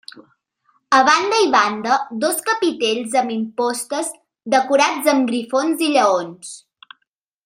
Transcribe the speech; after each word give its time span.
A 0.99 1.01
banda 1.09 1.41
i 1.47 1.49
banda, 1.55 1.97
dos 2.23 2.39
capitells 2.47 3.13
amb 3.23 3.33
impostes, 3.37 4.09
decorats 4.55 5.11
amb 5.15 5.29
grifons 5.33 5.85
i 5.91 5.93
lleons. 5.99 6.57